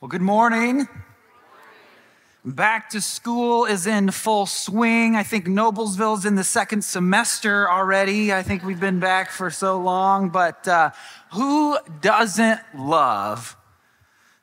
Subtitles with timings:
[0.00, 0.86] Well, good morning.
[2.44, 5.16] Back to school is in full swing.
[5.16, 8.32] I think Noblesville's in the second semester already.
[8.32, 10.92] I think we've been back for so long, but uh,
[11.32, 13.56] who doesn't love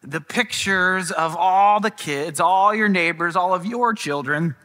[0.03, 4.57] the pictures of all the kids, all your neighbors, all of your children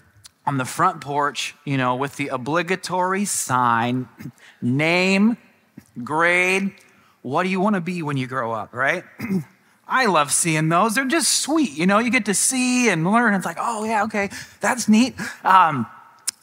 [0.44, 4.08] on the front porch, you know, with the obligatory sign
[4.60, 5.36] name,
[6.02, 6.72] grade,
[7.22, 9.04] what do you want to be when you grow up, right?
[9.90, 10.94] I love seeing those.
[10.94, 11.72] They're just sweet.
[11.76, 13.34] You know, you get to see and learn.
[13.34, 15.14] It's like, oh, yeah, okay, that's neat.
[15.44, 15.86] Um,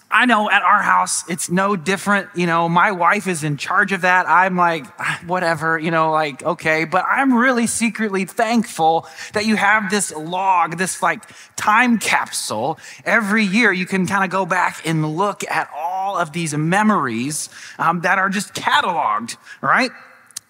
[0.10, 2.30] I know at our house, it's no different.
[2.36, 4.26] You know, my wife is in charge of that.
[4.28, 4.86] I'm like,
[5.28, 6.86] whatever, you know, like, okay.
[6.86, 11.24] But I'm really secretly thankful that you have this log, this like
[11.56, 12.80] time capsule.
[13.06, 17.50] Every year, you can kind of go back and look at all of these memories
[17.80, 19.92] um, that are just cataloged, right?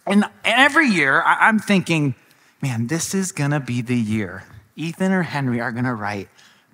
[0.05, 2.16] And every year, I- I'm thinking,
[2.61, 4.43] man, this is gonna be the year.
[4.75, 6.30] Ethan or Henry are gonna write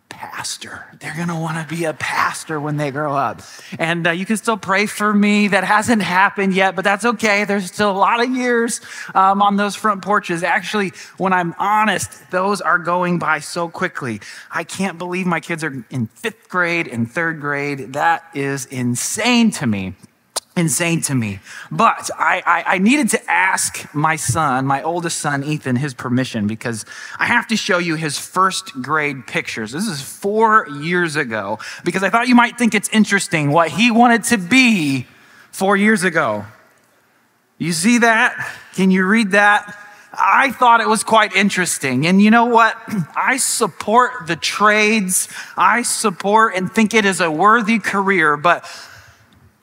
[0.09, 0.85] pastor.
[0.99, 3.41] They're gonna wanna be a pastor when they grow up.
[3.79, 5.47] And uh, you can still pray for me.
[5.47, 7.45] That hasn't happened yet, but that's okay.
[7.45, 8.79] There's still a lot of years
[9.15, 10.43] um, on those front porches.
[10.43, 14.21] Actually, when I'm honest, those are going by so quickly.
[14.51, 17.93] I can't believe my kids are in fifth grade and third grade.
[17.93, 19.95] That is insane to me
[20.55, 21.39] insane to me.
[21.71, 26.45] But I, I, I, needed to ask my son, my oldest son, Ethan, his permission
[26.45, 26.85] because
[27.17, 29.71] I have to show you his first grade pictures.
[29.71, 33.89] This is four years ago because I thought you might think it's interesting what he
[33.89, 35.07] wanted to be
[35.51, 36.45] four years ago.
[37.57, 38.55] You see that?
[38.75, 39.75] Can you read that?
[40.13, 42.05] I thought it was quite interesting.
[42.05, 42.77] And you know what?
[43.15, 45.27] I support the trades.
[45.57, 48.69] I support and think it is a worthy career, but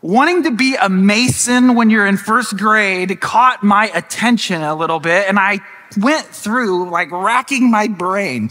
[0.03, 4.99] wanting to be a mason when you're in first grade caught my attention a little
[4.99, 5.61] bit and i
[5.97, 8.51] went through like racking my brain.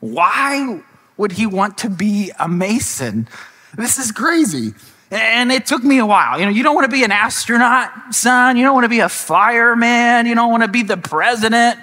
[0.00, 0.82] Why
[1.16, 3.28] would he want to be a mason?
[3.76, 4.72] This is crazy.
[5.10, 6.38] And it took me a while.
[6.38, 8.56] You know you don't want to be an astronaut son.
[8.56, 10.26] You don't want to be a fireman.
[10.26, 11.78] You don't want to be the president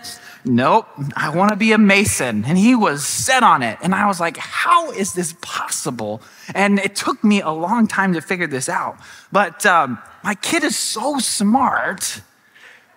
[0.47, 2.45] Nope, I want to be a mason.
[2.45, 3.77] And he was set on it.
[3.81, 6.21] And I was like, how is this possible?
[6.55, 8.97] And it took me a long time to figure this out.
[9.31, 12.21] But um, my kid is so smart.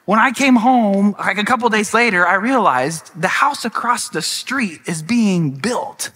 [0.04, 4.22] When I came home, like a couple days later, I realized the house across the
[4.22, 6.10] street is being built.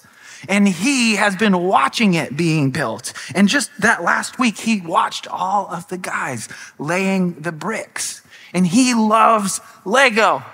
[0.49, 3.13] And he has been watching it being built.
[3.35, 8.23] And just that last week, he watched all of the guys laying the bricks.
[8.53, 10.45] And he loves Lego.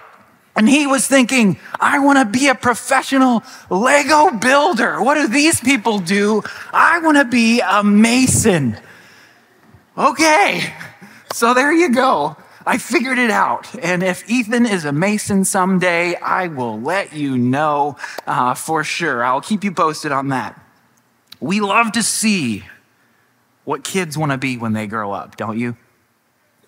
[0.56, 5.02] And he was thinking, I want to be a professional Lego builder.
[5.02, 6.42] What do these people do?
[6.72, 8.76] I want to be a mason.
[9.96, 10.72] Okay,
[11.32, 12.36] so there you go.
[12.66, 13.74] I figured it out.
[13.82, 17.96] And if Ethan is a mason someday, I will let you know
[18.26, 19.24] uh, for sure.
[19.24, 20.60] I'll keep you posted on that.
[21.40, 22.64] We love to see
[23.64, 25.76] what kids want to be when they grow up, don't you?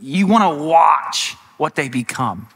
[0.01, 2.49] You want to watch what they become.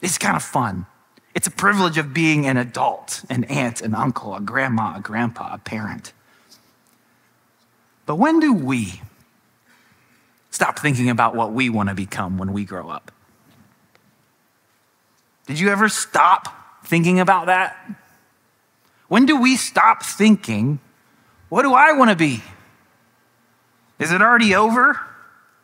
[0.00, 0.86] It's kind of fun.
[1.34, 5.54] It's a privilege of being an adult, an aunt, an uncle, a grandma, a grandpa,
[5.54, 6.12] a parent.
[8.06, 9.00] But when do we
[10.50, 13.12] stop thinking about what we want to become when we grow up?
[15.46, 17.76] Did you ever stop thinking about that?
[19.08, 20.80] When do we stop thinking,
[21.48, 22.42] what do I want to be?
[23.98, 24.98] Is it already over?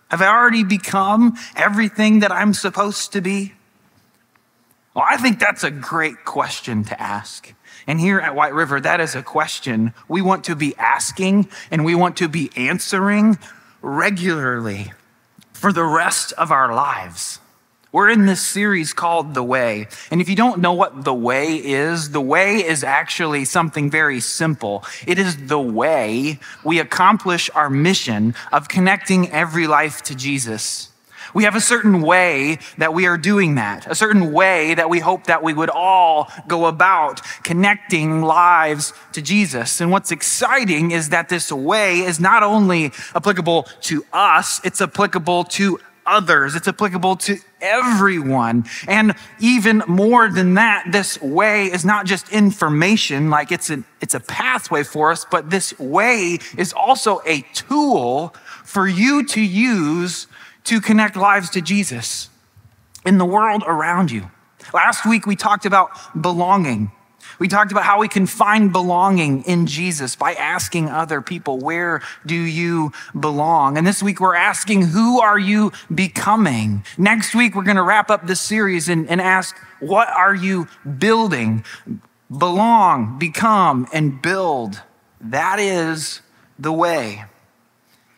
[0.09, 3.55] Have I already become everything that I'm supposed to be?
[4.97, 7.53] Well, I think that's a great question to ask.
[7.87, 11.84] And here at White River, that is a question we want to be asking and
[11.84, 13.39] we want to be answering
[13.83, 14.95] regularly
[15.53, 17.41] for the rest of our lives.
[17.93, 19.89] We're in this series called The Way.
[20.11, 24.21] And if you don't know what the way is, the way is actually something very
[24.21, 24.83] simple.
[25.07, 30.91] It is the way we accomplish our mission of connecting every life to Jesus.
[31.37, 35.01] We have a certain way that we are doing that, a certain way that we
[35.01, 39.83] hope that we would all go about connecting lives to Jesus.
[39.83, 45.45] And what's exciting is that this way is not only applicable to us, it's applicable
[45.45, 46.55] to others.
[46.55, 48.65] It's applicable to everyone.
[48.89, 54.15] And even more than that, this way is not just information, like it's a, it's
[54.15, 58.34] a pathway for us, but this way is also a tool
[58.65, 60.28] for you to use
[60.66, 62.28] to connect lives to Jesus
[63.04, 64.30] in the world around you.
[64.74, 65.91] Last week, we talked about
[66.21, 66.91] belonging.
[67.39, 72.03] We talked about how we can find belonging in Jesus by asking other people, Where
[72.24, 73.77] do you belong?
[73.77, 76.84] And this week we're asking, Who are you becoming?
[76.97, 80.69] Next week we're going to wrap up this series and, and ask, What are you
[80.98, 81.65] building?
[82.36, 84.83] Belong, become, and build.
[85.21, 86.22] That is
[86.59, 87.24] the way.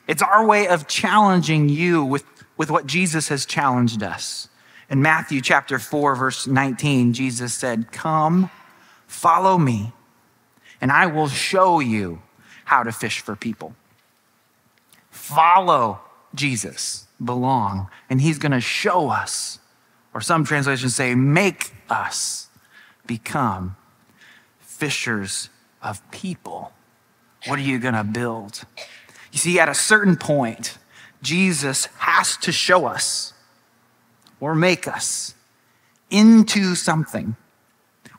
[0.06, 2.24] It's our way of challenging you with,
[2.58, 4.50] with what Jesus has challenged us.
[4.90, 8.50] In Matthew chapter 4, verse 19, Jesus said, Come
[9.08, 9.92] Follow me,
[10.82, 12.20] and I will show you
[12.66, 13.74] how to fish for people.
[15.10, 16.00] Follow
[16.34, 19.58] Jesus, belong, and he's going to show us,
[20.12, 22.50] or some translations say, make us
[23.06, 23.76] become
[24.60, 25.48] fishers
[25.82, 26.72] of people.
[27.46, 28.64] What are you going to build?
[29.32, 30.76] You see, at a certain point,
[31.22, 33.32] Jesus has to show us
[34.40, 35.34] or make us
[36.10, 37.36] into something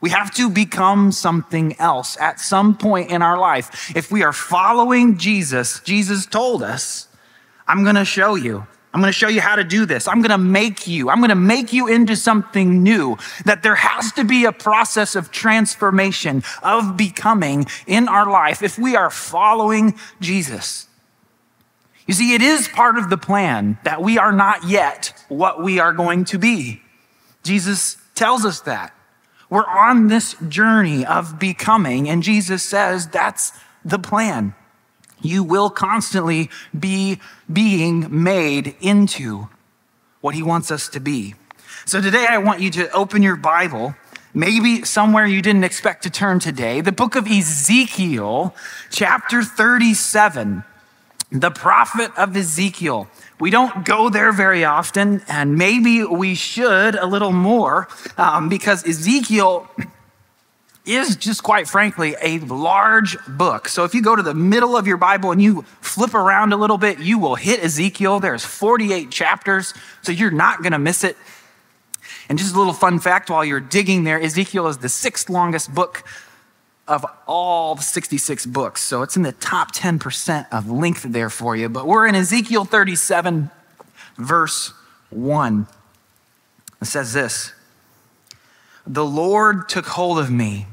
[0.00, 3.94] we have to become something else at some point in our life.
[3.94, 7.08] If we are following Jesus, Jesus told us,
[7.66, 8.66] I'm going to show you.
[8.92, 10.08] I'm going to show you how to do this.
[10.08, 11.10] I'm going to make you.
[11.10, 13.18] I'm going to make you into something new.
[13.44, 18.78] That there has to be a process of transformation, of becoming in our life if
[18.78, 20.88] we are following Jesus.
[22.10, 25.78] You see, it is part of the plan that we are not yet what we
[25.78, 26.82] are going to be.
[27.44, 28.92] Jesus tells us that.
[29.48, 33.52] We're on this journey of becoming, and Jesus says that's
[33.84, 34.56] the plan.
[35.22, 37.20] You will constantly be
[37.52, 39.48] being made into
[40.20, 41.36] what he wants us to be.
[41.84, 43.94] So today I want you to open your Bible,
[44.34, 48.52] maybe somewhere you didn't expect to turn today, the book of Ezekiel,
[48.90, 50.64] chapter 37,
[51.30, 53.08] the prophet of Ezekiel.
[53.38, 57.88] We don't go there very often, and maybe we should a little more
[58.18, 59.68] um, because Ezekiel
[60.84, 63.68] is just quite frankly a large book.
[63.68, 66.56] So if you go to the middle of your Bible and you flip around a
[66.56, 68.18] little bit, you will hit Ezekiel.
[68.18, 69.72] There's 48 chapters,
[70.02, 71.16] so you're not going to miss it.
[72.28, 75.74] And just a little fun fact while you're digging there, Ezekiel is the sixth longest
[75.74, 76.04] book
[76.90, 78.82] of all the 66 books.
[78.82, 81.68] So it's in the top 10% of length there for you.
[81.68, 83.48] But we're in Ezekiel 37,
[84.16, 84.74] verse
[85.10, 85.68] 1.
[86.82, 87.52] It says this
[88.84, 90.66] The Lord took hold of me.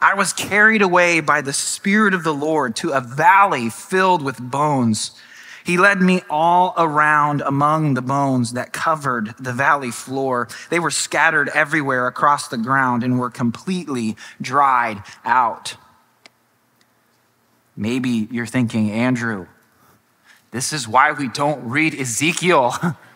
[0.00, 4.40] I was carried away by the Spirit of the Lord to a valley filled with
[4.40, 5.10] bones.
[5.64, 10.48] He led me all around among the bones that covered the valley floor.
[10.70, 15.76] They were scattered everywhere across the ground and were completely dried out.
[17.76, 19.46] Maybe you're thinking, Andrew,
[20.50, 22.74] this is why we don't read Ezekiel.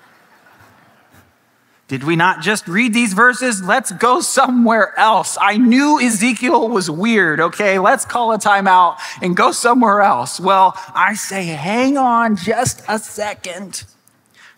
[1.95, 3.63] Did we not just read these verses?
[3.63, 5.39] Let's go somewhere else.
[5.41, 7.79] I knew Ezekiel was weird, okay?
[7.79, 10.41] Let's call a timeout and go somewhere else.
[10.41, 13.85] Well, I say, hang on just a second.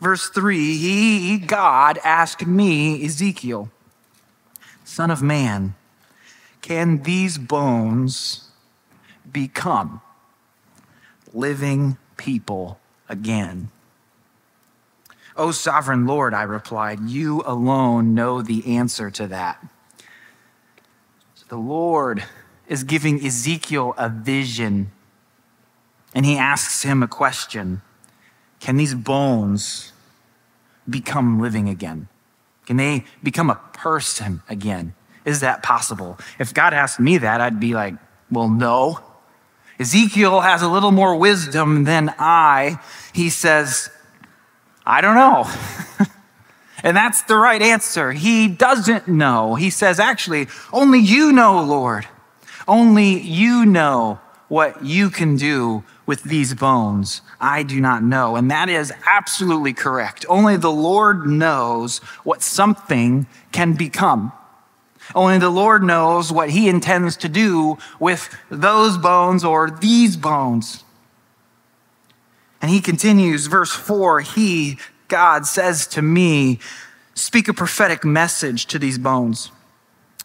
[0.00, 3.68] Verse three, he, God, asked me, Ezekiel,
[4.82, 5.74] Son of man,
[6.62, 8.48] can these bones
[9.30, 10.00] become
[11.34, 12.80] living people
[13.10, 13.68] again?
[15.36, 19.64] O sovereign Lord, I replied, you alone know the answer to that.
[21.34, 22.24] So the Lord
[22.66, 24.90] is giving Ezekiel a vision,
[26.14, 27.82] and he asks him a question
[28.60, 29.92] Can these bones
[30.88, 32.08] become living again?
[32.64, 34.94] Can they become a person again?
[35.24, 36.18] Is that possible?
[36.38, 37.94] If God asked me that, I'd be like,
[38.30, 39.00] Well, no.
[39.78, 42.80] Ezekiel has a little more wisdom than I.
[43.12, 43.90] He says,
[44.86, 45.50] I don't know.
[46.82, 48.12] and that's the right answer.
[48.12, 49.56] He doesn't know.
[49.56, 52.06] He says, actually, only you know, Lord.
[52.68, 57.20] Only you know what you can do with these bones.
[57.40, 58.36] I do not know.
[58.36, 60.24] And that is absolutely correct.
[60.28, 64.32] Only the Lord knows what something can become.
[65.14, 70.84] Only the Lord knows what he intends to do with those bones or these bones.
[72.66, 76.58] And he continues, verse 4 He, God, says to me,
[77.14, 79.52] Speak a prophetic message to these bones.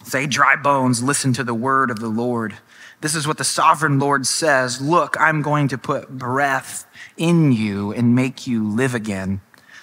[0.05, 2.57] Say, dry bones, listen to the word of the Lord.
[3.01, 7.91] This is what the sovereign Lord says Look, I'm going to put breath in you
[7.91, 9.41] and make you live again.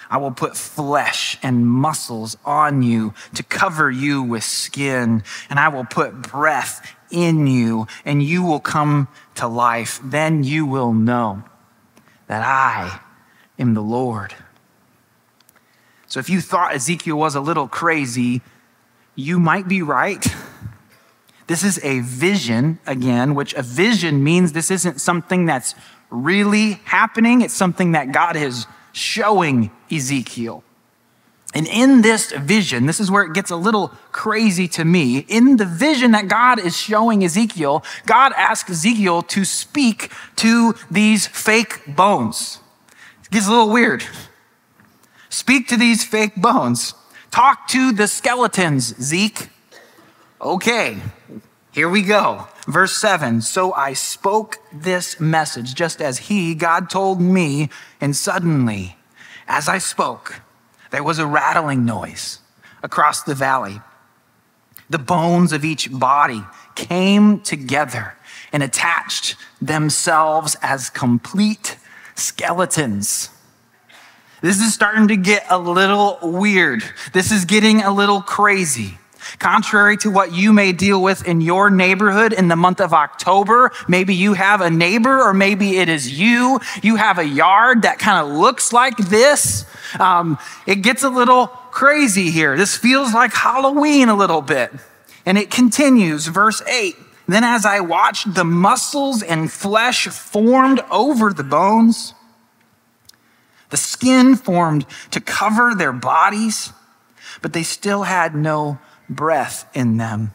[0.09, 5.69] I will put flesh and muscles on you to cover you with skin, and I
[5.69, 10.01] will put breath in you, and you will come to life.
[10.03, 11.45] Then you will know
[12.29, 13.01] that I
[13.57, 14.35] am the Lord.
[16.07, 18.41] So if you thought Ezekiel was a little crazy,
[19.15, 20.25] you might be right.
[21.47, 25.73] This is a vision, again, which a vision means this isn't something that's
[26.11, 27.41] really happening.
[27.41, 30.63] It's something that God is showing Ezekiel.
[31.53, 35.19] And in this vision, this is where it gets a little crazy to me.
[35.27, 41.25] In the vision that God is showing Ezekiel, God asks Ezekiel to speak to these
[41.25, 42.59] fake bones.
[43.23, 44.03] It gets a little weird.
[45.29, 46.93] Speak to these fake bones.
[47.31, 49.49] Talk to the skeletons, Zeke.
[50.41, 50.97] Okay,
[51.71, 52.47] here we go.
[52.67, 58.97] Verse 7 So I spoke this message just as he, God, told me, and suddenly,
[59.47, 60.41] as I spoke,
[60.91, 62.39] there was a rattling noise
[62.83, 63.81] across the valley.
[64.89, 66.43] The bones of each body
[66.75, 68.15] came together
[68.51, 71.77] and attached themselves as complete
[72.15, 73.29] skeletons.
[74.41, 76.83] This is starting to get a little weird.
[77.13, 78.98] This is getting a little crazy.
[79.37, 83.71] Contrary to what you may deal with in your neighborhood in the month of October,
[83.87, 86.59] maybe you have a neighbor or maybe it is you.
[86.81, 89.65] You have a yard that kind of looks like this.
[89.99, 92.57] Um, it gets a little crazy here.
[92.57, 94.71] This feels like Halloween a little bit.
[95.25, 96.95] And it continues, verse 8.
[97.27, 102.15] Then, as I watched, the muscles and flesh formed over the bones.
[103.69, 106.73] The skin formed to cover their bodies,
[107.41, 110.33] but they still had no breath in them.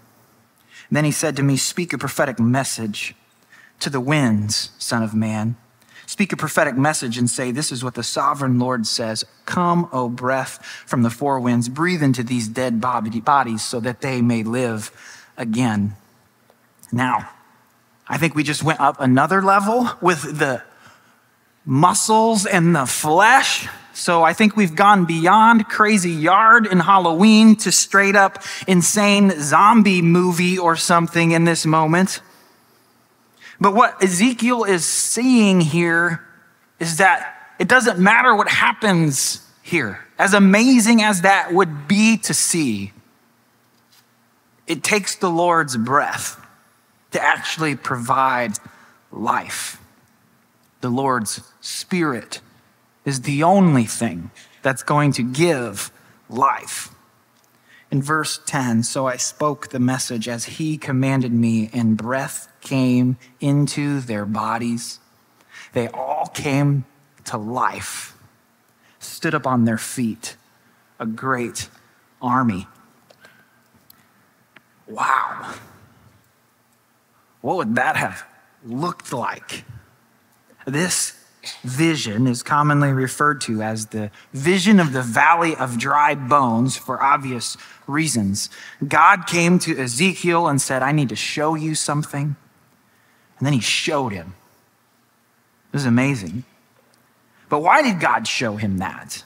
[0.91, 3.15] Then he said to me, Speak a prophetic message
[3.81, 5.57] to the winds, Son of Man.
[6.07, 10.09] Speak a prophetic message and say, This is what the sovereign Lord says Come, O
[10.09, 14.91] breath from the four winds, breathe into these dead bodies so that they may live
[15.37, 15.97] again.
[16.93, 17.31] Now,
[18.07, 20.63] I think we just went up another level with the
[21.65, 23.67] muscles and the flesh.
[23.95, 30.03] So I think we've gone beyond crazy yard and Halloween to straight up insane zombie
[30.03, 32.21] movie or something in this moment.
[33.61, 36.25] But what Ezekiel is seeing here
[36.81, 40.01] is that it doesn't matter what happens here.
[40.19, 42.93] As amazing as that would be to see,
[44.67, 46.45] it takes the Lord's breath
[47.13, 48.59] to actually provide
[49.13, 49.81] life.
[50.81, 52.41] The Lord's Spirit
[53.05, 54.31] is the only thing
[54.63, 55.93] that's going to give
[56.29, 56.91] life.
[57.91, 63.19] In verse 10, so I spoke the message as he commanded me, and breath came
[63.41, 64.99] into their bodies.
[65.75, 66.87] They all came
[67.27, 68.17] to life,
[68.99, 70.37] stood up on their feet,
[70.99, 71.69] a great
[72.21, 72.67] army.
[74.89, 75.55] Wow.
[77.43, 78.25] What would that have
[78.65, 79.65] looked like?
[80.67, 81.24] This
[81.63, 87.03] vision is commonly referred to as the vision of the valley of dry bones for
[87.03, 88.51] obvious reasons.
[88.87, 92.37] God came to Ezekiel and said, I need to show you something.
[93.39, 94.35] And then he showed him.
[95.73, 96.45] This is amazing.
[97.49, 99.25] But why did God show him that?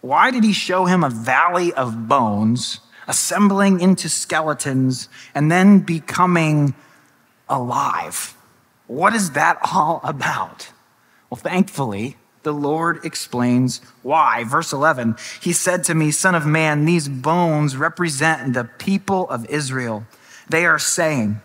[0.00, 6.74] Why did he show him a valley of bones assembling into skeletons and then becoming
[7.48, 8.36] alive?
[8.86, 10.72] What is that all about?
[11.30, 14.44] Well, thankfully, the Lord explains why.
[14.44, 19.44] Verse 11, he said to me, Son of man, these bones represent the people of
[19.46, 20.06] Israel.
[20.48, 21.40] They are saying,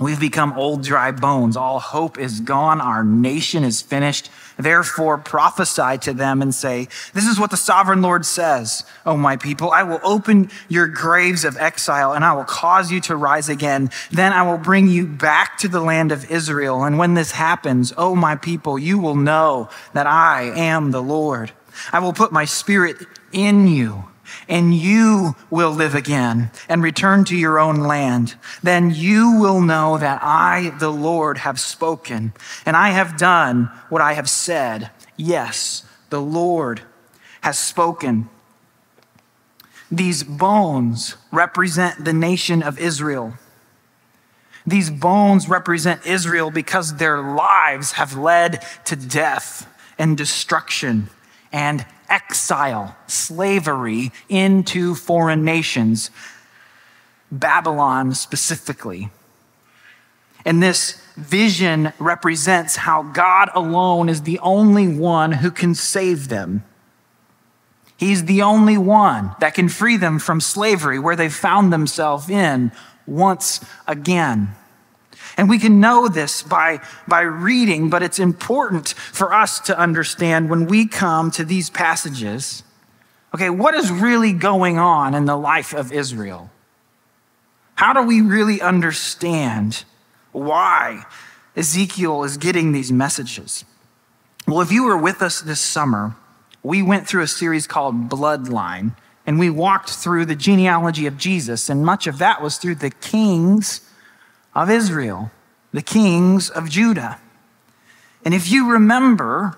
[0.00, 1.58] We've become old, dry bones.
[1.58, 2.80] All hope is gone.
[2.80, 4.30] Our nation is finished.
[4.58, 9.36] Therefore, prophesy to them and say, This is what the sovereign Lord says, O my
[9.36, 9.70] people.
[9.70, 13.90] I will open your graves of exile and I will cause you to rise again.
[14.10, 16.82] Then I will bring you back to the land of Israel.
[16.84, 21.52] And when this happens, O my people, you will know that I am the Lord.
[21.92, 22.96] I will put my spirit
[23.32, 24.09] in you
[24.48, 28.34] and you will live again and return to your own land.
[28.62, 32.32] Then you will know that I, the Lord, have spoken
[32.66, 34.90] and I have done what I have said.
[35.16, 36.82] Yes, the Lord
[37.42, 38.28] has spoken.
[39.90, 43.34] These bones represent the nation of Israel.
[44.66, 49.66] These bones represent Israel because their lives have led to death
[49.98, 51.08] and destruction
[51.52, 56.10] and exile, slavery into foreign nations,
[57.30, 59.10] Babylon specifically.
[60.44, 66.64] And this vision represents how God alone is the only one who can save them.
[67.96, 72.72] He's the only one that can free them from slavery where they found themselves in
[73.06, 74.54] once again.
[75.40, 80.50] And we can know this by, by reading, but it's important for us to understand
[80.50, 82.62] when we come to these passages
[83.32, 86.50] okay, what is really going on in the life of Israel?
[87.76, 89.84] How do we really understand
[90.32, 91.06] why
[91.56, 93.64] Ezekiel is getting these messages?
[94.46, 96.16] Well, if you were with us this summer,
[96.62, 98.94] we went through a series called Bloodline,
[99.24, 102.90] and we walked through the genealogy of Jesus, and much of that was through the
[102.90, 103.86] kings
[104.62, 105.30] of Israel,
[105.72, 107.18] the kings of Judah.
[108.24, 109.56] And if you remember,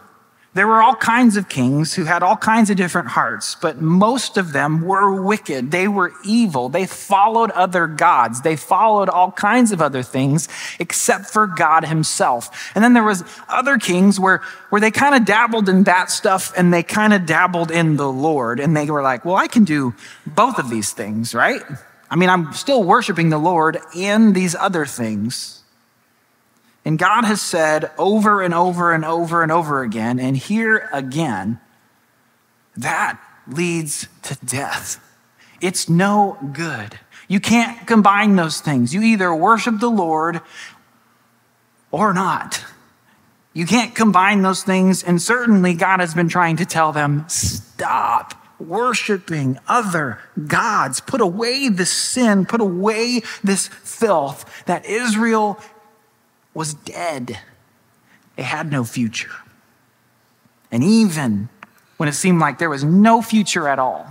[0.55, 4.37] there were all kinds of kings who had all kinds of different hearts, but most
[4.37, 5.71] of them were wicked.
[5.71, 6.69] They were evil.
[6.69, 8.43] They followed other gods.
[8.43, 12.71] They followed all kinds of other things except for God himself.
[12.75, 16.53] And then there was other kings where, where they kind of dabbled in that stuff
[16.55, 18.61] and they kind of dabbled in the Lord.
[18.61, 19.95] And they were like, well, I can do
[20.27, 21.63] both of these things, right?
[22.12, 25.62] I mean, I'm still worshiping the Lord and these other things.
[26.85, 31.59] And God has said over and over and over and over again, and here again,
[32.76, 35.02] that leads to death.
[35.62, 36.99] It's no good.
[37.28, 38.92] You can't combine those things.
[38.92, 40.42] You either worship the Lord
[41.90, 42.62] or not.
[43.54, 45.02] You can't combine those things.
[45.02, 51.00] And certainly, God has been trying to tell them stop worshiping other gods.
[51.00, 55.61] Put away this sin, put away this filth that Israel
[56.54, 57.38] was dead.
[58.37, 59.33] They had no future.
[60.71, 61.49] And even
[61.97, 64.07] when it seemed like there was no future at all,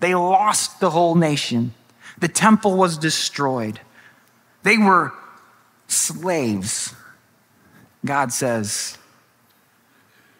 [0.00, 1.74] they lost the whole nation.
[2.18, 3.80] The temple was destroyed.
[4.62, 5.12] They were
[5.86, 6.94] slaves.
[8.04, 8.98] God says,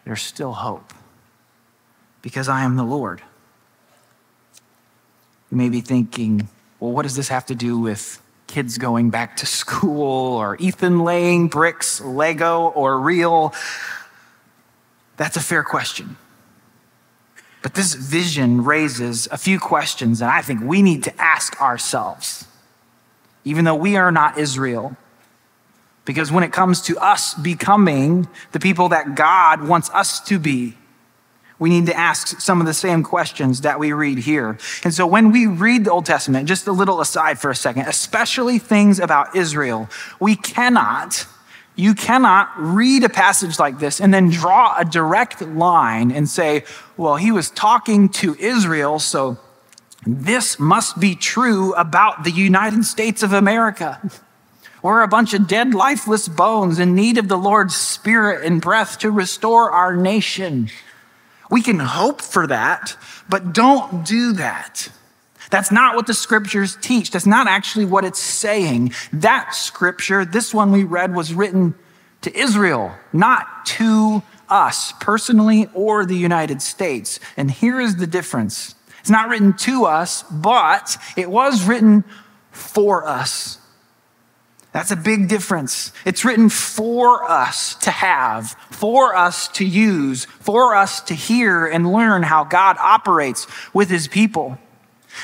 [0.05, 0.93] There's still hope
[2.21, 3.21] because I am the Lord.
[5.51, 6.47] You may be thinking,
[6.79, 11.03] well, what does this have to do with kids going back to school or Ethan
[11.03, 13.53] laying bricks, Lego or real?
[15.17, 16.17] That's a fair question.
[17.61, 22.47] But this vision raises a few questions that I think we need to ask ourselves,
[23.43, 24.95] even though we are not Israel.
[26.05, 30.75] Because when it comes to us becoming the people that God wants us to be,
[31.59, 34.57] we need to ask some of the same questions that we read here.
[34.83, 37.87] And so when we read the Old Testament, just a little aside for a second,
[37.87, 39.89] especially things about Israel,
[40.21, 41.27] we cannot,
[41.75, 46.63] you cannot read a passage like this and then draw a direct line and say,
[46.95, 49.37] well, he was talking to Israel, so
[50.07, 53.99] this must be true about the United States of America.
[54.81, 58.99] We're a bunch of dead, lifeless bones in need of the Lord's spirit and breath
[58.99, 60.69] to restore our nation.
[61.49, 62.95] We can hope for that,
[63.27, 64.89] but don't do that.
[65.49, 67.11] That's not what the scriptures teach.
[67.11, 68.93] That's not actually what it's saying.
[69.11, 71.73] That scripture, this one we read, was written
[72.21, 77.19] to Israel, not to us personally or the United States.
[77.37, 82.03] And here is the difference it's not written to us, but it was written
[82.51, 83.57] for us.
[84.71, 85.91] That's a big difference.
[86.05, 91.91] It's written for us to have, for us to use, for us to hear and
[91.91, 94.59] learn how God operates with his people.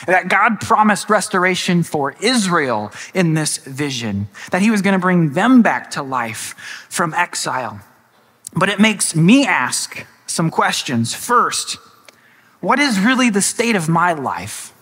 [0.07, 5.33] That God promised restoration for Israel in this vision, that he was going to bring
[5.33, 6.55] them back to life
[6.89, 7.79] from exile.
[8.53, 11.13] But it makes me ask some questions.
[11.13, 11.77] First,
[12.61, 14.73] what is really the state of my life?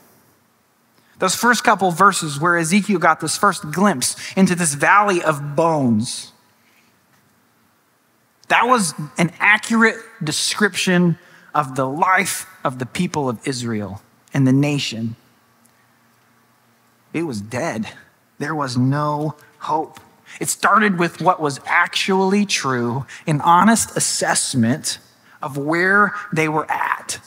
[1.24, 6.34] Those first couple verses where Ezekiel got this first glimpse into this valley of bones.
[8.50, 11.18] That was an accurate description
[11.56, 14.02] of the life of the people of Israel
[14.34, 15.16] and the nation.
[17.14, 17.88] It was dead.
[18.38, 20.02] There was no hope.
[20.42, 25.00] It started with what was actually true, an honest assessment
[25.42, 27.22] of where they were at.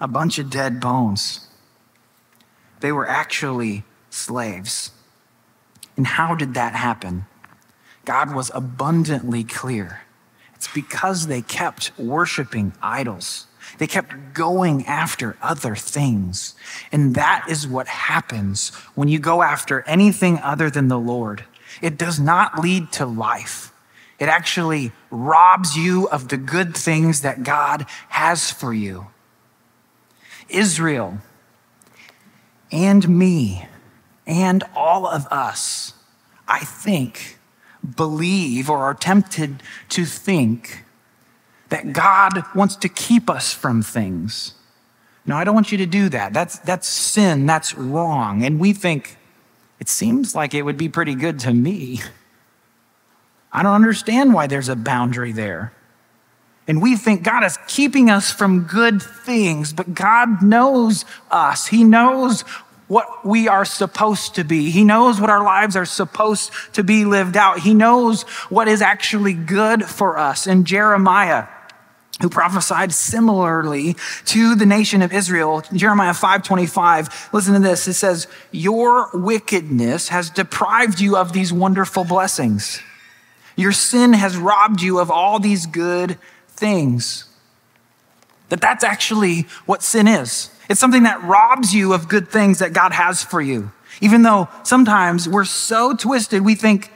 [0.00, 1.46] A bunch of dead bones.
[2.80, 4.90] They were actually slaves.
[5.96, 7.26] And how did that happen?
[8.04, 10.02] God was abundantly clear.
[10.54, 13.46] It's because they kept worshiping idols.
[13.78, 16.54] They kept going after other things.
[16.90, 21.44] And that is what happens when you go after anything other than the Lord.
[21.80, 23.72] It does not lead to life.
[24.18, 29.06] It actually robs you of the good things that God has for you.
[30.48, 31.18] Israel
[32.72, 33.66] and me
[34.26, 35.94] and all of us,
[36.46, 37.38] I think,
[37.96, 40.84] believe or are tempted to think
[41.70, 44.54] that God wants to keep us from things.
[45.26, 46.32] No, I don't want you to do that.
[46.32, 47.46] That's, that's sin.
[47.46, 48.44] That's wrong.
[48.44, 49.16] And we think,
[49.78, 52.00] it seems like it would be pretty good to me.
[53.52, 55.72] I don't understand why there's a boundary there.
[56.70, 61.66] And we think God is keeping us from good things, but God knows us.
[61.66, 62.42] He knows
[62.86, 64.70] what we are supposed to be.
[64.70, 67.58] He knows what our lives are supposed to be lived out.
[67.58, 70.46] He knows what is actually good for us.
[70.46, 71.48] And Jeremiah,
[72.22, 77.30] who prophesied similarly to the nation of Israel, Jeremiah 5:25.
[77.32, 77.88] Listen to this.
[77.88, 82.78] It says, "Your wickedness has deprived you of these wonderful blessings.
[83.56, 86.16] Your sin has robbed you of all these good
[86.60, 87.24] things."
[88.50, 90.50] That that's actually what sin is.
[90.68, 93.72] It's something that robs you of good things that God has for you.
[94.00, 96.92] Even though sometimes we're so twisted, we think,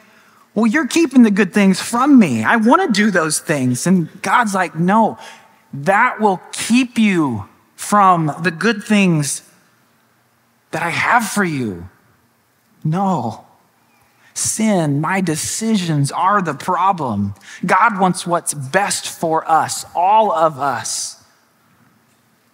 [0.54, 2.44] well, you're keeping the good things from me.
[2.44, 3.86] I want to do those things.
[3.86, 5.18] And God's like, no,
[5.72, 9.42] that will keep you from the good things
[10.70, 11.88] that I have for you.
[12.84, 13.43] No.
[14.34, 17.34] Sin, my decisions are the problem.
[17.64, 21.24] God wants what's best for us, all of us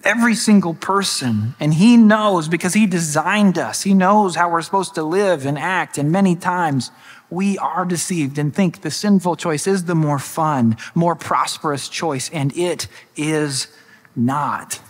[0.04, 1.54] every single person.
[1.60, 3.82] And He knows because He designed us.
[3.82, 5.98] He knows how we're supposed to live and act.
[5.98, 6.90] And many times
[7.28, 12.30] we are deceived and think the sinful choice is the more fun, more prosperous choice.
[12.30, 13.68] And it is
[14.16, 14.80] not.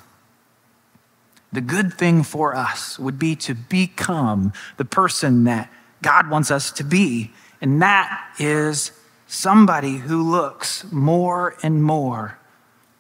[1.52, 5.68] The good thing for us would be to become the person that
[6.02, 7.32] God wants us to be.
[7.60, 8.92] And that is
[9.26, 12.38] somebody who looks more and more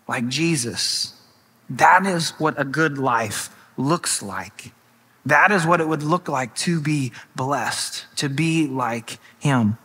[0.06, 1.14] like Jesus.
[1.68, 4.72] That is what a good life looks like.
[5.26, 9.78] That is what it would look like to be blessed, to be like Him.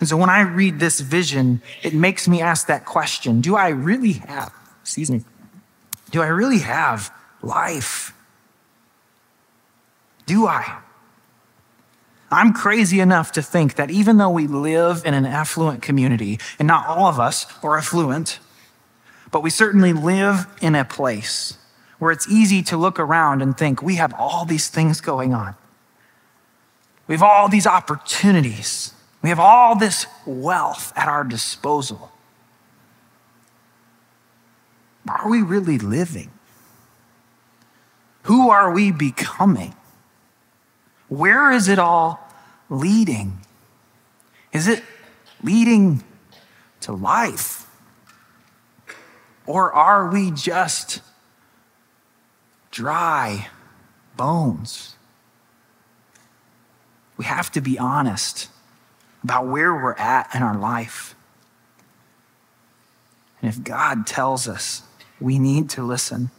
[0.00, 3.68] And so when I read this vision, it makes me ask that question Do I
[3.68, 5.24] really have, excuse me,
[6.10, 7.12] do I really have
[7.42, 8.12] life?
[10.26, 10.78] Do I?
[12.34, 16.66] I'm crazy enough to think that even though we live in an affluent community, and
[16.66, 18.40] not all of us are affluent,
[19.30, 21.56] but we certainly live in a place
[22.00, 25.54] where it's easy to look around and think we have all these things going on.
[27.06, 28.92] We have all these opportunities.
[29.22, 32.10] We have all this wealth at our disposal.
[35.08, 36.32] Are we really living?
[38.24, 39.74] Who are we becoming?
[41.08, 42.23] Where is it all
[42.68, 43.38] leading?
[44.52, 44.82] Is it
[45.42, 46.02] leading
[46.80, 47.66] to life?
[49.46, 51.00] Or are we just
[52.70, 53.48] dry
[54.16, 54.96] bones?
[57.16, 58.48] We have to be honest
[59.22, 61.14] about where we're at in our life.
[63.40, 64.82] And if God tells us,
[65.20, 66.30] we need to listen.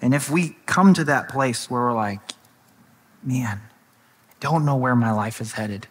[0.00, 2.20] And if we come to that place where we're like,
[3.22, 3.60] man,
[4.40, 5.86] don't know where my life is headed.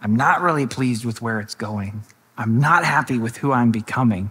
[0.00, 2.04] I'm not really pleased with where it's going.
[2.36, 4.30] I'm not happy with who I'm becoming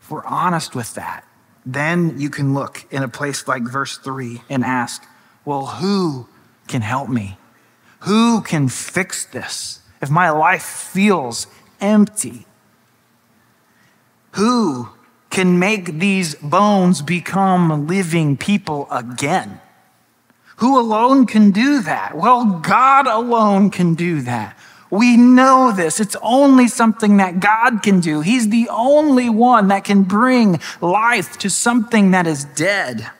[0.00, 1.24] If we're honest with that,
[1.64, 5.04] then you can look in a place like verse 3 and ask,
[5.44, 6.28] well, who
[6.68, 7.38] can help me?
[8.00, 9.80] Who can fix this?
[10.00, 11.46] If my life feels
[11.80, 12.46] empty,
[14.32, 14.88] who
[15.28, 19.60] can make these bones become living people again?
[20.60, 22.14] Who alone can do that?
[22.14, 24.58] Well, God alone can do that.
[24.90, 26.00] We know this.
[26.00, 28.20] It's only something that God can do.
[28.20, 33.10] He's the only one that can bring life to something that is dead.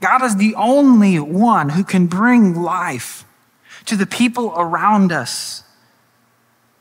[0.00, 3.26] God is the only one who can bring life
[3.84, 5.64] to the people around us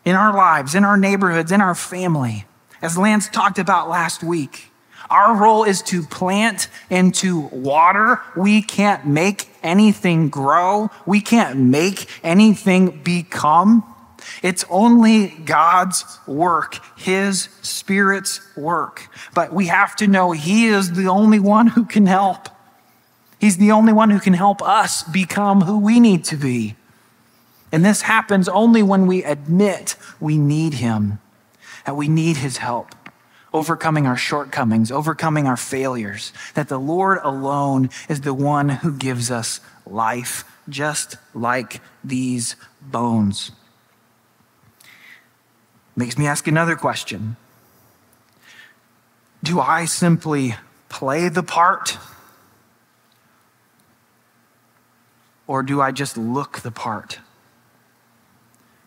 [0.05, 2.45] in our lives, in our neighborhoods, in our family.
[2.81, 4.68] As Lance talked about last week,
[5.09, 8.21] our role is to plant and to water.
[8.35, 10.91] We can't make anything grow.
[11.05, 13.83] We can't make anything become.
[14.43, 19.07] It's only God's work, His Spirit's work.
[19.33, 22.49] But we have to know He is the only one who can help.
[23.39, 26.75] He's the only one who can help us become who we need to be.
[27.71, 31.19] And this happens only when we admit we need Him,
[31.85, 32.93] that we need His help
[33.53, 39.31] overcoming our shortcomings, overcoming our failures, that the Lord alone is the one who gives
[39.31, 43.51] us life, just like these bones.
[45.95, 47.35] Makes me ask another question
[49.43, 50.55] Do I simply
[50.87, 51.97] play the part?
[55.47, 57.19] Or do I just look the part?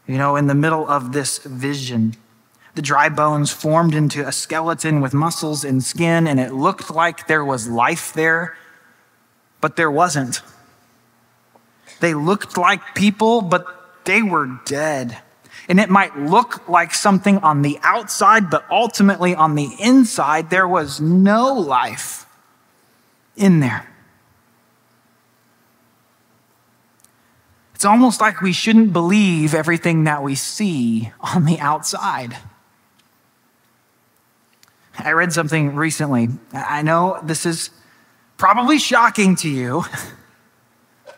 [0.06, 2.14] You know, in the middle of this vision,
[2.74, 7.26] the dry bones formed into a skeleton with muscles and skin, and it looked like
[7.26, 8.56] there was life there,
[9.60, 10.42] but there wasn't.
[12.00, 13.66] They looked like people, but
[14.04, 15.18] they were dead.
[15.68, 20.66] And it might look like something on the outside, but ultimately on the inside, there
[20.66, 22.26] was no life.
[23.36, 23.88] in there.
[27.74, 32.36] It's almost like we shouldn't believe everything that we see on the outside.
[35.04, 36.28] I read something recently.
[36.52, 37.70] I know this is
[38.36, 39.84] probably shocking to you,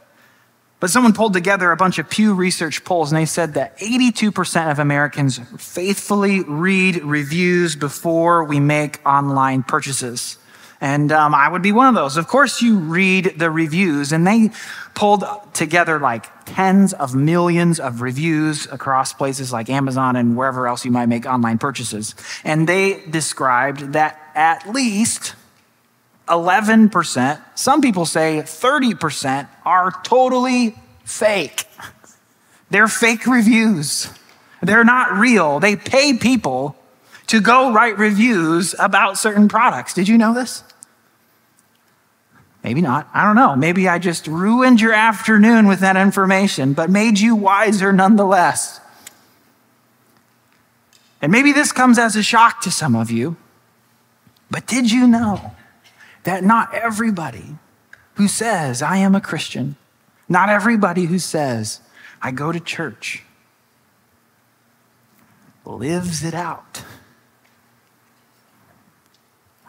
[0.80, 4.70] but someone pulled together a bunch of Pew Research polls and they said that 82%
[4.70, 10.38] of Americans faithfully read reviews before we make online purchases.
[10.80, 12.16] And um, I would be one of those.
[12.16, 14.50] Of course, you read the reviews, and they
[14.94, 20.84] pulled together like tens of millions of reviews across places like Amazon and wherever else
[20.84, 22.14] you might make online purchases.
[22.44, 25.34] And they described that at least
[26.28, 31.66] 11%, some people say 30%, are totally fake.
[32.70, 34.10] They're fake reviews.
[34.62, 35.60] They're not real.
[35.60, 36.76] They pay people
[37.26, 39.94] to go write reviews about certain products.
[39.94, 40.64] Did you know this?
[42.64, 43.06] Maybe not.
[43.12, 43.54] I don't know.
[43.54, 48.80] Maybe I just ruined your afternoon with that information, but made you wiser nonetheless.
[51.20, 53.36] And maybe this comes as a shock to some of you,
[54.50, 55.52] but did you know
[56.24, 57.56] that not everybody
[58.14, 59.76] who says, I am a Christian,
[60.26, 61.80] not everybody who says,
[62.22, 63.24] I go to church,
[65.66, 66.82] lives it out?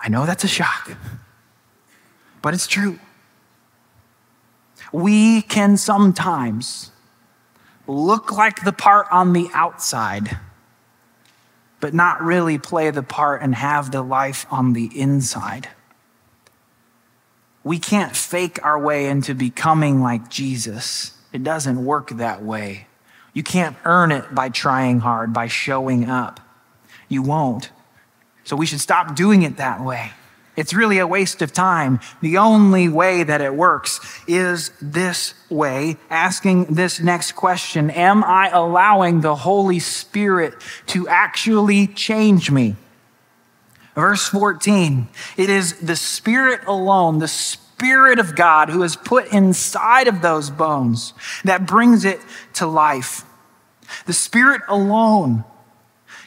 [0.02, 0.96] I know that's a shock
[2.46, 3.00] but it's true.
[4.92, 6.92] We can sometimes
[7.88, 10.38] look like the part on the outside,
[11.80, 15.70] but not really play the part and have the life on the inside.
[17.64, 21.18] We can't fake our way into becoming like Jesus.
[21.34, 22.86] It doesn't work that way.
[23.34, 26.40] You can't earn it by trying hard, by showing up.
[27.10, 27.72] You won't.
[28.44, 30.12] So we should stop doing it that way.
[30.56, 32.00] It's really a waste of time.
[32.22, 38.50] The only way that it works is this way, asking this next question Am I
[38.50, 40.54] allowing the Holy Spirit
[40.88, 42.76] to actually change me?
[43.96, 50.08] Verse 14 it is the Spirit alone, the Spirit of God who is put inside
[50.08, 51.14] of those bones
[51.44, 52.20] that brings it
[52.54, 53.24] to life.
[54.06, 55.44] The Spirit alone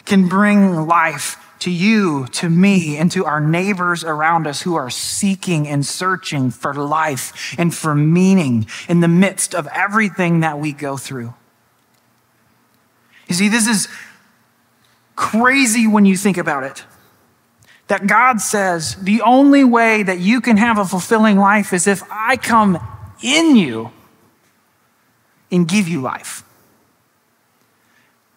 [0.05, 4.90] can bring life to you, to me, and to our neighbors around us who are
[4.90, 10.73] seeking and searching for life and for meaning in the midst of everything that we
[10.73, 11.35] go through.
[13.29, 13.88] You see, this is
[15.16, 16.85] crazy when you think about it.
[17.88, 22.03] That God says the only way that you can have a fulfilling life is if
[22.11, 22.79] I come
[23.23, 23.90] in you
[25.51, 26.44] and give you life.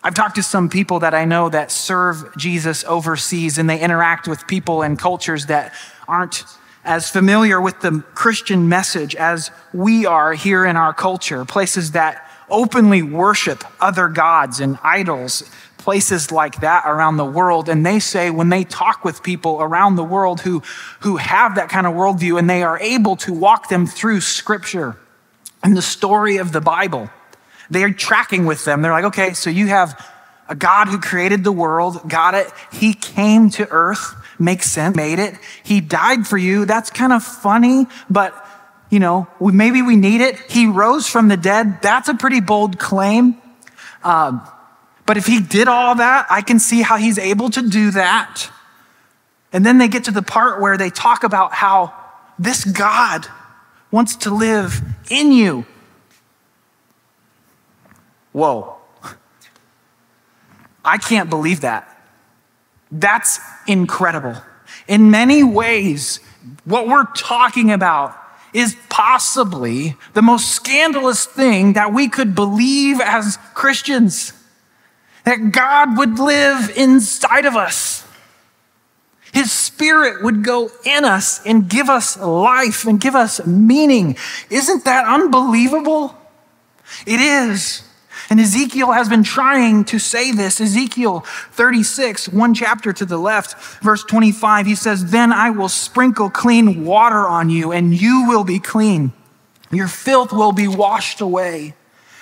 [0.04, 4.28] I've talked to some people that I know that serve Jesus overseas and they interact
[4.28, 5.74] with people and cultures that
[6.08, 6.44] aren't
[6.84, 12.28] as familiar with the Christian message as we are here in our culture, places that
[12.50, 15.44] openly worship other gods and idols,
[15.78, 17.70] places like that around the world.
[17.70, 20.64] And they say when they talk with people around the world who,
[21.02, 24.98] who have that kind of worldview and they are able to walk them through scripture
[25.64, 27.10] and the story of the Bible,
[27.72, 28.82] they're tracking with them.
[28.82, 30.00] They're like, okay, so you have
[30.48, 32.52] a God who created the world, got it.
[32.72, 35.36] He came to earth, makes sense, made it.
[35.64, 36.66] He died for you.
[36.66, 38.36] That's kind of funny, but
[38.90, 40.38] you know, maybe we need it.
[40.52, 41.82] He rose from the dead.
[41.82, 43.38] That's a pretty bold claim.
[44.04, 44.46] Um,
[45.06, 48.52] but if he did all that, I can see how he's able to do that.
[49.54, 51.94] And then they get to the part where they talk about how
[52.38, 53.28] this God
[53.92, 55.66] wants to live in you.
[58.32, 58.78] Whoa.
[60.84, 61.88] I can't believe that.
[62.92, 64.36] That's incredible.
[64.88, 66.20] In many ways,
[66.66, 68.18] what we're talking about
[68.54, 74.34] is possibly the most scandalous thing that we could believe as Christians
[75.24, 78.06] that God would live inside of us.
[79.34, 84.18] His spirit would go in us and give us life and give us meaning.
[84.50, 86.18] Isn't that unbelievable?
[87.06, 87.84] It is.
[88.32, 90.62] And Ezekiel has been trying to say this.
[90.62, 91.20] Ezekiel
[91.52, 96.86] 36, one chapter to the left, verse 25, he says, Then I will sprinkle clean
[96.86, 99.12] water on you, and you will be clean.
[99.70, 101.76] Your filth will be washed away.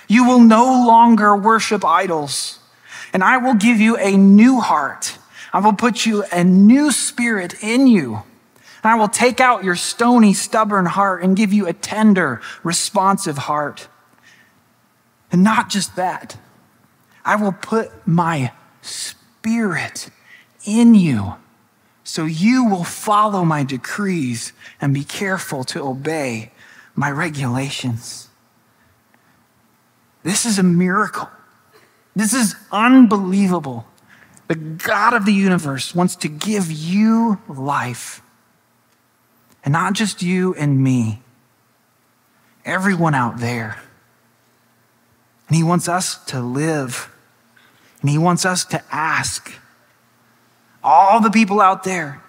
[0.08, 2.58] You will no longer worship idols.
[3.12, 5.16] And I will give you a new heart.
[5.52, 8.24] I will put you a new spirit in you.
[8.82, 13.38] And I will take out your stony, stubborn heart and give you a tender, responsive
[13.38, 13.86] heart.
[15.32, 16.36] And not just that,
[17.24, 20.10] I will put my spirit
[20.64, 21.34] in you
[22.02, 26.50] so you will follow my decrees and be careful to obey
[26.94, 28.28] my regulations.
[30.22, 31.28] This is a miracle.
[32.16, 33.86] This is unbelievable.
[34.48, 38.22] The God of the universe wants to give you life.
[39.64, 41.22] And not just you and me,
[42.64, 43.80] everyone out there.
[45.50, 47.12] And He wants us to live.
[48.00, 49.52] And He wants us to ask.
[50.80, 52.22] All the people out there,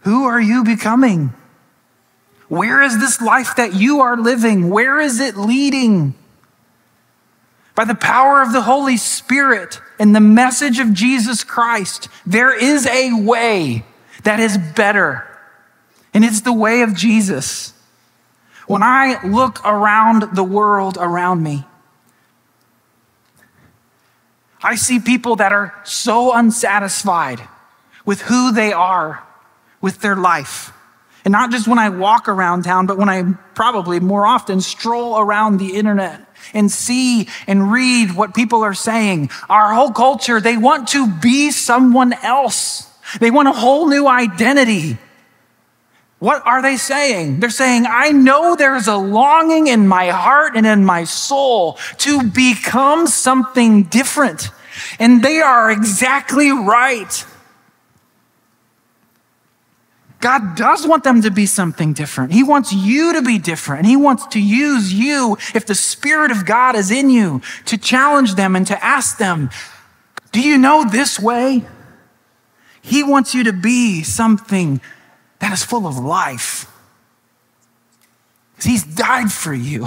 [0.00, 1.34] who are you becoming?
[2.48, 4.70] Where is this life that you are living?
[4.70, 6.14] Where is it leading?
[7.74, 12.86] By the power of the Holy Spirit and the message of Jesus Christ, there is
[12.86, 13.84] a way
[14.24, 15.28] that is better,
[16.14, 17.74] and it's the way of Jesus.
[18.68, 21.64] When I look around the world around me,
[24.62, 27.40] I see people that are so unsatisfied
[28.04, 29.24] with who they are,
[29.80, 30.72] with their life.
[31.24, 33.22] And not just when I walk around town, but when I
[33.54, 36.20] probably more often stroll around the internet
[36.52, 39.30] and see and read what people are saying.
[39.48, 42.86] Our whole culture, they want to be someone else.
[43.18, 44.98] They want a whole new identity.
[46.18, 47.40] What are they saying?
[47.40, 52.22] They're saying, I know there's a longing in my heart and in my soul to
[52.24, 54.50] become something different.
[54.98, 57.24] And they are exactly right.
[60.20, 62.32] God does want them to be something different.
[62.32, 63.86] He wants you to be different.
[63.86, 68.34] He wants to use you, if the Spirit of God is in you, to challenge
[68.34, 69.50] them and to ask them,
[70.32, 71.64] Do you know this way?
[72.82, 74.80] He wants you to be something
[75.40, 76.70] that is full of life.
[78.62, 79.86] He's died for you.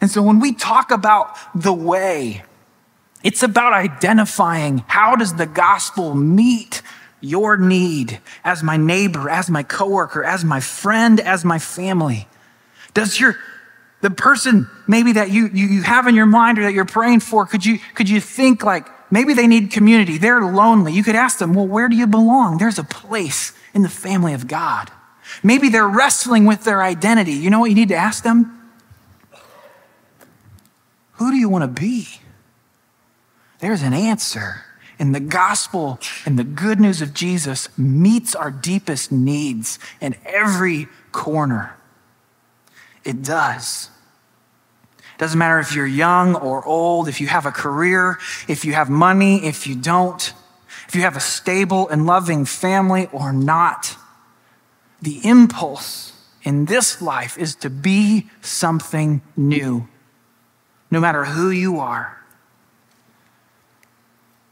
[0.00, 2.42] And so when we talk about the way,
[3.22, 6.82] it's about identifying how does the gospel meet
[7.20, 12.28] your need as my neighbor, as my coworker, as my friend, as my family?
[12.94, 13.36] Does your
[14.00, 17.20] the person maybe that you, you, you have in your mind or that you're praying
[17.20, 20.18] for, could you, could you think like maybe they need community?
[20.18, 20.92] They're lonely.
[20.92, 22.58] You could ask them, well, where do you belong?
[22.58, 24.90] There's a place in the family of God.
[25.42, 27.32] Maybe they're wrestling with their identity.
[27.32, 28.72] You know what you need to ask them?
[31.12, 32.08] Who do you want to be?
[33.58, 34.64] There's an answer
[34.98, 40.88] and the gospel and the good news of Jesus meets our deepest needs in every
[41.12, 41.76] corner.
[43.04, 43.90] It does.
[44.98, 48.72] It doesn't matter if you're young or old, if you have a career, if you
[48.72, 50.32] have money, if you don't,
[50.88, 53.96] if you have a stable and loving family or not.
[55.02, 59.88] The impulse in this life is to be something new,
[60.90, 62.16] no matter who you are.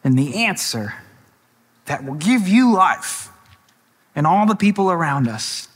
[0.03, 0.95] And the answer
[1.87, 3.31] that will give you life
[4.15, 5.69] and all the people around us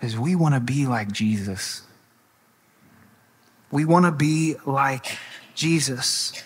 [0.00, 1.82] is we want to be like Jesus.
[3.70, 5.18] We want to be like
[5.54, 6.42] Jesus.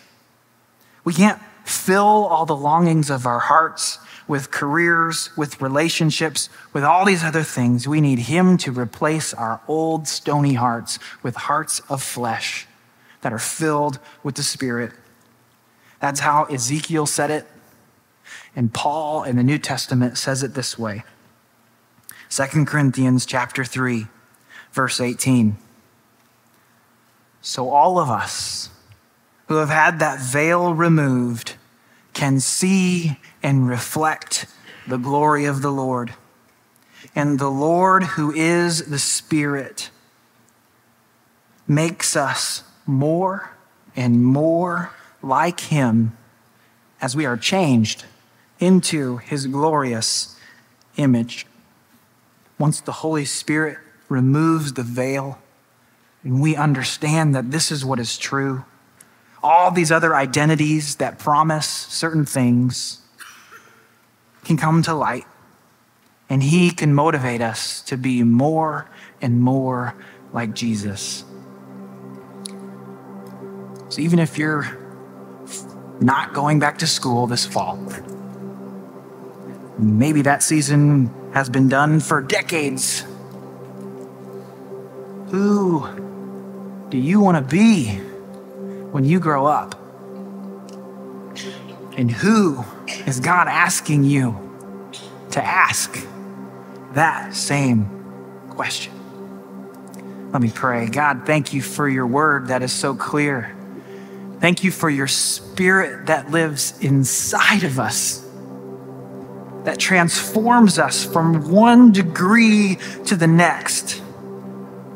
[1.05, 7.05] We can't fill all the longings of our hearts with careers, with relationships, with all
[7.05, 7.89] these other things.
[7.89, 12.67] We need Him to replace our old stony hearts with hearts of flesh
[13.23, 14.93] that are filled with the Spirit.
[16.01, 17.47] That's how Ezekiel said it.
[18.55, 21.05] And Paul in the New Testament says it this way.
[22.31, 24.07] 2 Corinthians chapter 3,
[24.73, 25.57] verse 18.
[27.41, 28.69] So all of us
[29.47, 31.55] who have had that veil removed
[32.19, 34.47] can see and reflect
[34.89, 36.15] the glory of the Lord.
[37.15, 39.91] And the Lord, who is the Spirit,
[41.69, 43.51] makes us more
[43.95, 44.91] and more
[45.23, 46.17] like him
[47.01, 48.05] as we are changed
[48.59, 50.37] into his glorious
[50.97, 51.47] image.
[52.59, 53.79] Once the Holy Spirit
[54.09, 55.39] removes the veil
[56.25, 58.65] and we understand that this is what is true,
[59.43, 63.01] all these other identities that promise certain things
[64.45, 65.25] can come to light.
[66.31, 68.91] And he can motivate us to be more
[69.23, 69.95] and more
[70.33, 71.25] like Jesus.
[73.89, 74.79] So even if you're
[76.01, 77.79] not going back to school this fall.
[79.79, 83.05] Maybe that season has been done for decades.
[85.29, 85.87] Who
[86.89, 88.01] do you want to be
[88.91, 89.75] when you grow up?
[91.97, 92.65] And who
[93.07, 94.37] is God asking you
[95.33, 96.07] to ask
[96.93, 97.87] that same
[98.51, 98.93] question?
[100.33, 100.87] Let me pray.
[100.87, 103.55] God, thank you for your word that is so clear
[104.41, 108.25] Thank you for your spirit that lives inside of us,
[109.65, 114.01] that transforms us from one degree to the next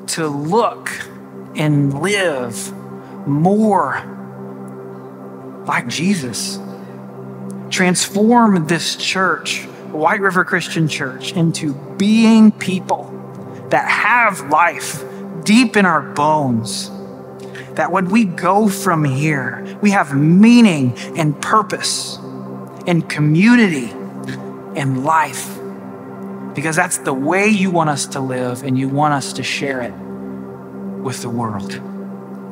[0.08, 0.90] to look
[1.56, 2.72] and live
[3.26, 4.02] more
[5.66, 6.58] like Jesus.
[7.70, 13.08] Transform this church, White River Christian Church, into being people
[13.70, 15.02] that have life
[15.44, 16.90] deep in our bones.
[17.74, 22.18] That when we go from here, we have meaning and purpose
[22.86, 23.90] and community
[24.76, 25.58] and life.
[26.54, 29.80] Because that's the way you want us to live and you want us to share
[29.80, 29.94] it
[31.02, 31.80] with the world.